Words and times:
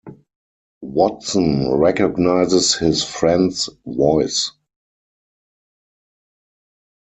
Watson 0.81 1.71
recognizes 1.73 2.73
his 2.73 3.03
friend's 3.03 3.69
voice. 3.85 4.51